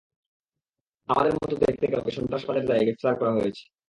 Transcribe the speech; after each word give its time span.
আমাদের 1.09 1.33
মতো 1.35 1.55
দেখতে 1.63 1.85
কাউকে, 1.87 2.11
সন্ত্রাসবাদের 2.11 2.63
দায়ে 2.67 2.85
গ্রেফতার 2.85 3.15
করা 3.19 3.31
হয়েছে। 3.37 3.63